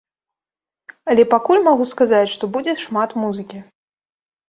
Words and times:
Але 1.11 1.27
пакуль 1.35 1.63
магу 1.69 1.85
сказаць, 1.93 2.33
што 2.35 2.53
будзе 2.59 2.77
шмат 2.89 3.09
музыкі. 3.23 3.67